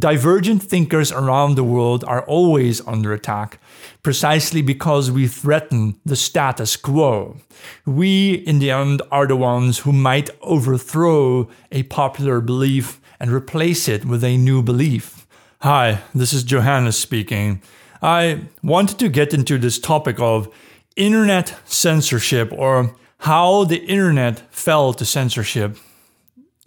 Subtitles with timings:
[0.00, 3.60] divergent thinkers around the world are always under attack,
[4.02, 7.36] precisely because we threaten the status quo.
[7.84, 13.86] We, in the end, are the ones who might overthrow a popular belief and replace
[13.88, 15.26] it with a new belief.
[15.60, 17.62] Hi, this is Johannes speaking.
[18.02, 20.48] I wanted to get into this topic of
[20.96, 25.76] internet censorship or how the internet fell to censorship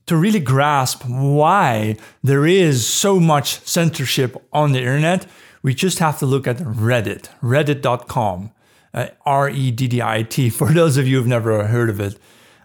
[0.05, 5.25] to really grasp why there is so much censorship on the internet,
[5.61, 8.51] we just have to look at Reddit, reddit.com,
[8.93, 11.99] uh, R E D D I T, for those of you who've never heard of
[11.99, 12.17] it.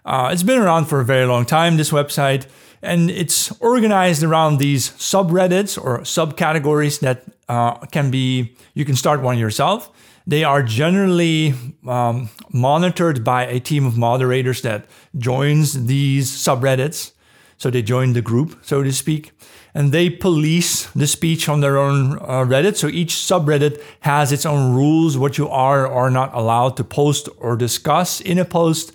[0.05, 2.47] Uh, it's been around for a very long time, this website,
[2.81, 9.21] and it's organized around these subreddits or subcategories that uh, can be, you can start
[9.21, 9.91] one yourself.
[10.25, 11.53] They are generally
[11.87, 14.85] um, monitored by a team of moderators that
[15.17, 17.11] joins these subreddits.
[17.59, 19.33] So they join the group, so to speak,
[19.73, 22.77] and they police the speech on their own uh, Reddit.
[22.77, 26.85] So each subreddit has its own rules, what you are or are not allowed to
[26.85, 28.93] post or discuss in a post.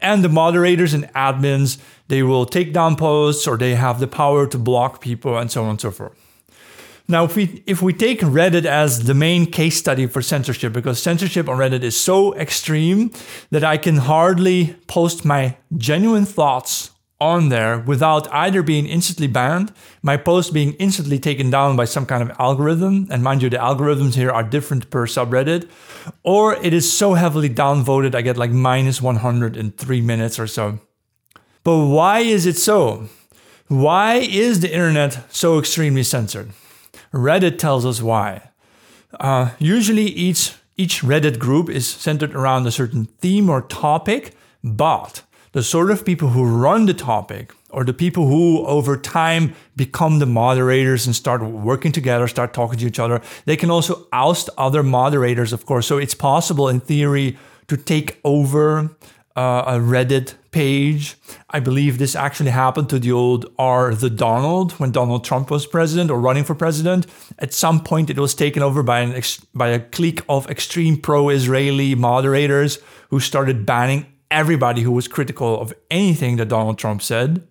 [0.00, 4.46] And the moderators and admins, they will take down posts or they have the power
[4.46, 6.14] to block people and so on and so forth.
[7.06, 11.02] Now, if we if we take Reddit as the main case study for censorship, because
[11.02, 13.10] censorship on Reddit is so extreme
[13.50, 19.72] that I can hardly post my genuine thoughts on there without either being instantly banned,
[20.02, 23.58] my post being instantly taken down by some kind of algorithm, and mind you, the
[23.58, 25.68] algorithms here are different per subreddit,
[26.22, 30.46] or it is so heavily downvoted I get like minus 100 in three minutes or
[30.46, 30.78] so.
[31.62, 33.08] But why is it so?
[33.68, 36.50] Why is the internet so extremely censored?
[37.12, 38.50] Reddit tells us why.
[39.18, 45.22] Uh, usually, each each Reddit group is centered around a certain theme or topic, but
[45.52, 50.18] the sort of people who run the topic or the people who over time become
[50.18, 54.50] the moderators and start working together, start talking to each other, they can also oust
[54.58, 55.86] other moderators, of course.
[55.86, 58.90] So it's possible in theory to take over
[59.36, 61.16] uh, a Reddit page.
[61.50, 65.66] I believe this actually happened to the old R the Donald when Donald Trump was
[65.66, 67.06] president or running for president.
[67.38, 70.96] At some point, it was taken over by an ex- by a clique of extreme
[70.96, 72.80] pro-Israeli moderators
[73.10, 77.46] who started banning everybody who was critical of anything that Donald Trump said.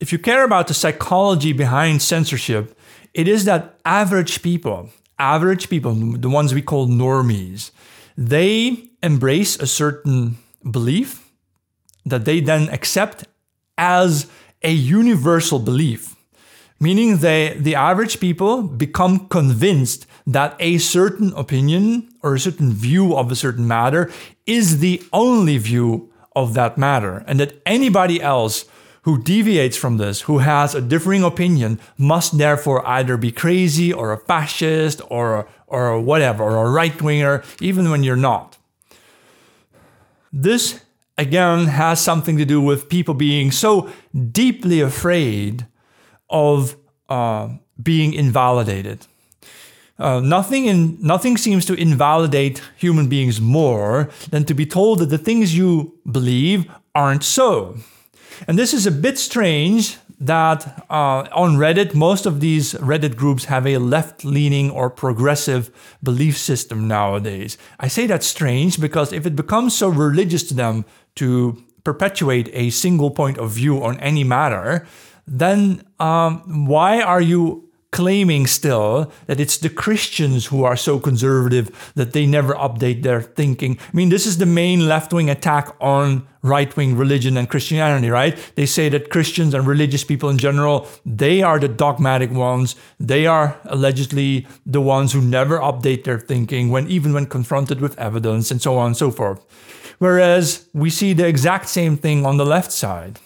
[0.00, 2.78] If you care about the psychology behind censorship,
[3.14, 7.70] it is that average people, average people, the ones we call normies,
[8.16, 10.36] they embrace a certain
[10.68, 11.30] belief
[12.04, 13.24] that they then accept
[13.78, 14.26] as
[14.62, 16.14] a universal belief
[16.80, 23.16] meaning they the average people become convinced that a certain opinion or a certain view
[23.16, 24.10] of a certain matter
[24.46, 28.64] is the only view of that matter and that anybody else
[29.02, 34.12] who deviates from this who has a differing opinion must therefore either be crazy or
[34.12, 38.58] a fascist or or whatever or a right winger even when you're not.
[40.32, 40.80] This
[41.16, 43.88] again has something to do with people being so
[44.32, 45.66] deeply afraid
[46.28, 46.76] of
[47.08, 47.48] uh,
[47.82, 49.06] being invalidated.
[49.98, 55.10] Uh, nothing in nothing seems to invalidate human beings more than to be told that
[55.10, 57.76] the things you believe aren't so.
[58.48, 63.44] And this is a bit strange that uh, on Reddit, most of these Reddit groups
[63.44, 65.70] have a left leaning or progressive
[66.02, 67.58] belief system nowadays.
[67.78, 70.84] I say that's strange because if it becomes so religious to them
[71.16, 74.86] to perpetuate a single point of view on any matter,
[75.26, 77.64] then um, why are you
[77.94, 83.22] claiming still that it's the Christians who are so conservative that they never update their
[83.22, 83.78] thinking?
[83.80, 88.10] I mean, this is the main left wing attack on right wing religion and Christianity,
[88.10, 88.36] right?
[88.56, 92.74] They say that Christians and religious people in general, they are the dogmatic ones.
[92.98, 97.96] They are allegedly the ones who never update their thinking when even when confronted with
[97.96, 99.46] evidence and so on and so forth.
[99.98, 103.20] Whereas we see the exact same thing on the left side.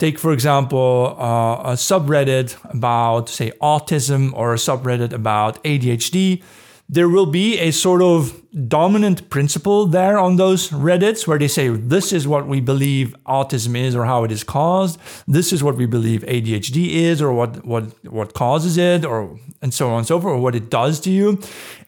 [0.00, 6.42] Take, for example, uh, a subreddit about, say, autism or a subreddit about ADHD.
[6.88, 11.68] There will be a sort of dominant principle there on those Reddits where they say,
[11.68, 14.98] this is what we believe autism is or how it is caused.
[15.28, 19.74] This is what we believe ADHD is or what, what, what causes it or and
[19.74, 21.38] so on and so forth, or what it does to you.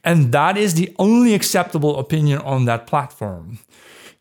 [0.05, 3.59] And that is the only acceptable opinion on that platform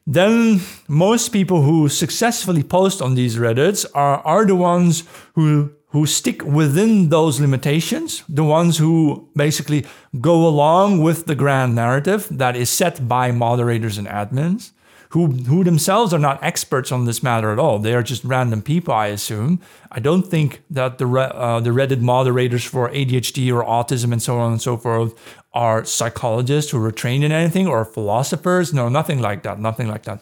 [0.07, 5.03] then most people who successfully post on these Reddits are, are the ones
[5.35, 9.85] who who stick within those limitations, the ones who basically
[10.21, 14.71] go along with the grand narrative that is set by moderators and admins,
[15.09, 17.77] who, who themselves are not experts on this matter at all.
[17.77, 19.59] They are just random people, I assume.
[19.91, 24.39] I don't think that the, uh, the Reddit moderators for ADHD or autism and so
[24.39, 25.13] on and so forth
[25.53, 28.73] are psychologists who are trained in anything or philosophers.
[28.73, 29.59] No, nothing like that.
[29.59, 30.21] Nothing like that.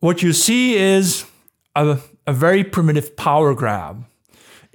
[0.00, 1.24] What you see is
[1.74, 4.04] a, a very primitive power grab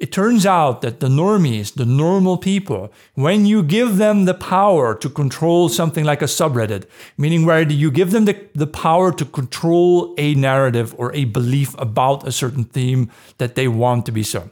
[0.01, 4.95] it turns out that the normies, the normal people, when you give them the power
[4.95, 6.85] to control something like a subreddit,
[7.19, 11.75] meaning where you give them the, the power to control a narrative or a belief
[11.77, 14.49] about a certain theme that they want to be so.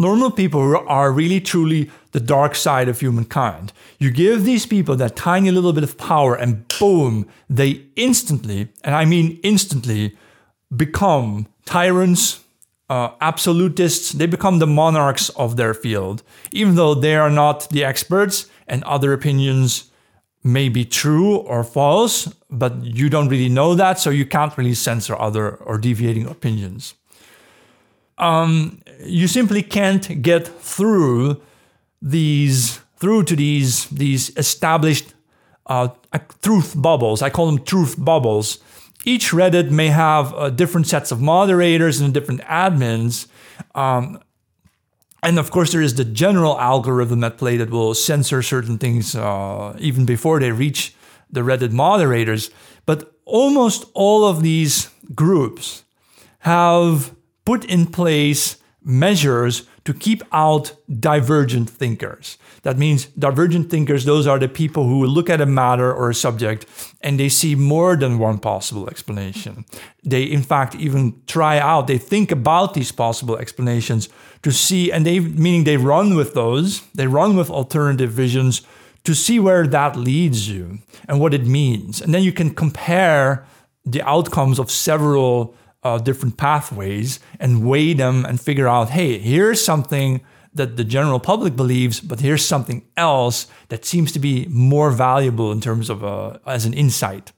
[0.00, 3.70] Normal people are really truly the dark side of humankind.
[3.98, 8.94] You give these people that tiny little bit of power, and boom, they instantly, and
[8.94, 10.16] I mean instantly,
[10.74, 12.42] become tyrants,
[12.88, 17.84] uh, absolutists, they become the monarchs of their field, even though they are not the
[17.84, 19.90] experts and other opinions
[20.42, 24.72] may be true or false, but you don't really know that, so you can't really
[24.72, 26.94] censor other or deviating opinions.
[28.20, 31.40] Um, you simply can't get through
[32.02, 35.14] these through to these these established
[35.66, 35.88] uh,
[36.42, 37.22] truth bubbles.
[37.22, 38.58] I call them truth bubbles
[39.04, 43.26] each Reddit may have uh, different sets of moderators and different admins.
[43.74, 44.20] Um,
[45.22, 49.14] and of course, there is the general algorithm at play that will censor certain things
[49.14, 50.94] uh, even before they reach
[51.30, 52.50] the Reddit moderators.
[52.86, 55.84] But almost all of these groups
[56.40, 57.14] have
[57.44, 62.38] put in place measures to keep out divergent thinkers.
[62.62, 66.14] That means divergent thinkers, those are the people who look at a matter or a
[66.14, 66.66] subject
[67.00, 69.64] and they see more than one possible explanation.
[70.04, 74.08] They, in fact, even try out, they think about these possible explanations
[74.42, 78.62] to see, and they, meaning they run with those, they run with alternative visions
[79.04, 80.78] to see where that leads you
[81.08, 82.00] and what it means.
[82.00, 83.46] And then you can compare
[83.84, 89.64] the outcomes of several uh, different pathways and weigh them and figure out hey, here's
[89.64, 90.20] something
[90.52, 95.52] that the general public believes, but here's something else that seems to be more valuable
[95.52, 97.32] in terms of uh, as an insight.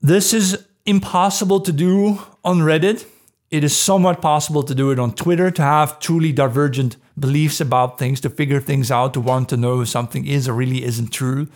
[0.00, 3.06] This is impossible to do on Reddit.
[3.50, 7.98] It is somewhat possible to do it on Twitter to have truly divergent beliefs about
[7.98, 11.12] things, to figure things out, to want to know if something is or really isn't
[11.12, 11.48] true.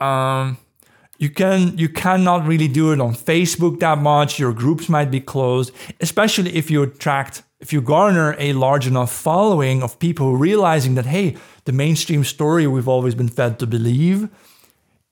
[0.00, 0.58] Um,
[1.18, 4.38] you can you cannot really do it on Facebook that much.
[4.38, 9.12] Your groups might be closed, especially if you attract if you garner a large enough
[9.12, 14.28] following of people realizing that hey, the mainstream story we've always been fed to believe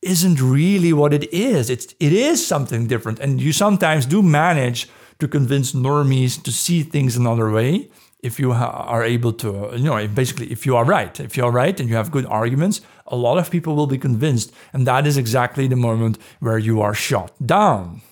[0.00, 1.68] isn't really what it is.
[1.68, 4.88] It's it is something different, and you sometimes do manage
[5.18, 7.88] to convince normies to see things another way
[8.26, 11.52] if you are able to, you know, basically, if you are right, if you are
[11.52, 14.52] right and you have good arguments, a lot of people will be convinced.
[14.72, 18.02] And that is exactly the moment where you are shot down.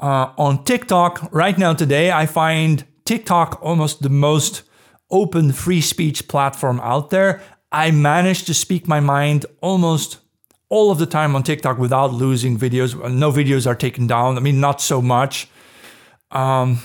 [0.00, 4.62] Uh, on TikTok, right now, today, I find TikTok almost the most
[5.10, 7.42] open free speech platform out there.
[7.70, 10.18] I manage to speak my mind almost
[10.70, 12.96] all of the time on TikTok without losing videos.
[13.12, 14.38] No videos are taken down.
[14.38, 15.48] I mean, not so much.
[16.32, 16.80] Um,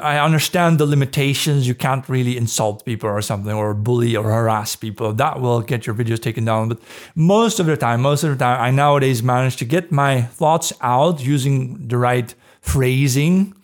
[0.00, 1.68] I understand the limitations.
[1.68, 5.12] You can't really insult people or something, or bully or harass people.
[5.12, 6.68] That will get your videos taken down.
[6.68, 6.80] But
[7.14, 10.72] most of the time, most of the time, I nowadays manage to get my thoughts
[10.80, 13.54] out using the right phrasing,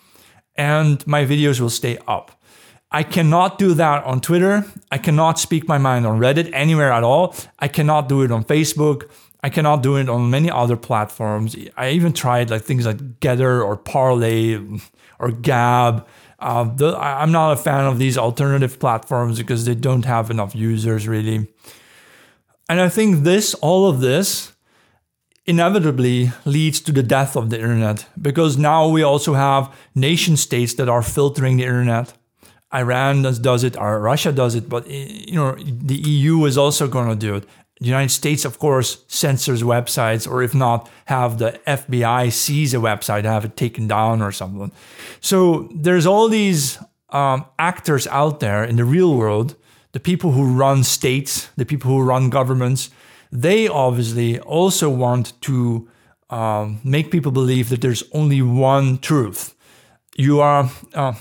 [0.57, 2.41] and my videos will stay up.
[2.93, 4.65] I cannot do that on Twitter.
[4.93, 7.35] I cannot speak my mind on Reddit anywhere at all.
[7.59, 9.11] I cannot do it on Facebook.
[9.45, 11.55] I cannot do it on many other platforms.
[11.77, 14.59] I even tried like things like Gettr or Parler
[15.19, 16.07] or Gab.
[16.39, 20.55] Uh, the, I'm not a fan of these alternative platforms because they don't have enough
[20.55, 21.47] users really.
[22.71, 24.55] And I think this, all of this,
[25.45, 30.73] inevitably leads to the death of the internet because now we also have nation states
[30.77, 32.15] that are filtering the internet.
[32.73, 36.89] Iran does, does it, or Russia does it, but you know the EU is also
[36.89, 37.45] going to do it.
[37.81, 42.79] The United States, of course, censors websites, or if not, have the FBI seize a
[42.79, 44.71] website, have it taken down or something.
[45.21, 46.79] So there's all these
[47.11, 49.57] um, actors out there in the real world,
[49.93, 52.91] the people who run states, the people who run governments.
[53.33, 55.89] They obviously also want to
[56.31, 59.55] um, make people believe that there's only one truth.
[60.17, 61.15] You are uh,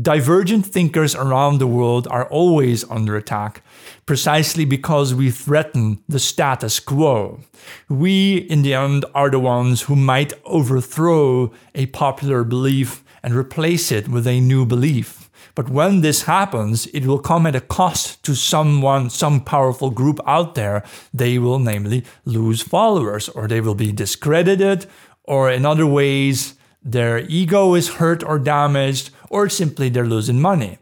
[0.00, 3.62] divergent thinkers around the world are always under attack
[4.04, 7.40] precisely because we threaten the status quo.
[7.88, 13.90] We, in the end, are the ones who might overthrow a popular belief and replace
[13.90, 15.28] it with a new belief.
[15.56, 20.20] But when this happens, it will come at a cost to someone, some powerful group
[20.26, 20.84] out there.
[21.14, 24.86] They will namely lose followers, or they will be discredited,
[25.24, 26.54] or in other ways,
[26.92, 30.78] their ego is hurt or damaged, or simply they're losing money.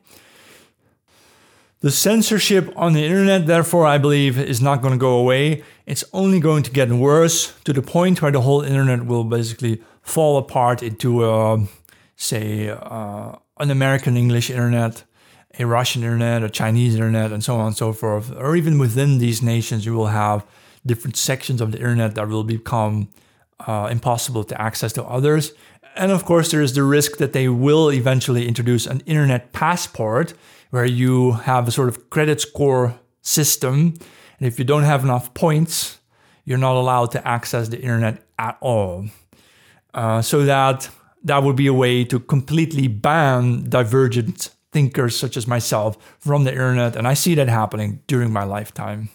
[1.81, 5.63] The censorship on the internet, therefore, I believe, is not going to go away.
[5.87, 9.83] It's only going to get worse to the point where the whole internet will basically
[10.03, 11.67] fall apart into, a,
[12.17, 15.05] say, uh, an American English internet,
[15.59, 18.33] a Russian internet, a Chinese internet, and so on and so forth.
[18.37, 20.45] Or even within these nations, you will have
[20.87, 23.09] different sections of the internet that will become
[23.67, 25.53] uh, impossible to access to others.
[25.97, 30.35] And of course, there is the risk that they will eventually introduce an internet passport
[30.71, 33.95] where you have a sort of credit score system.
[34.39, 35.99] And if you don't have enough points,
[36.45, 39.07] you're not allowed to access the internet at all.
[39.95, 40.91] Uh, so that
[41.23, 46.51] that would be a way to completely ban divergent thinkers such as myself from the
[46.51, 46.97] internet.
[46.97, 49.09] And I see that happening during my lifetime.